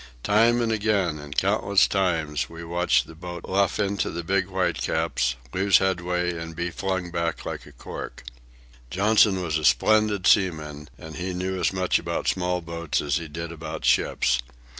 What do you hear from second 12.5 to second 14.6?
boats as he did about ships.